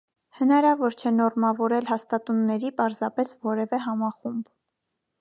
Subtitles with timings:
[0.37, 4.53] Հնարավոր չէ նորմավորել հաստատունների պարզապես որևէ համախումբ։